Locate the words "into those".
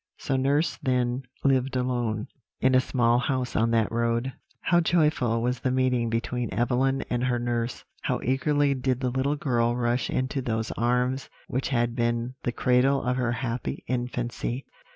10.09-10.71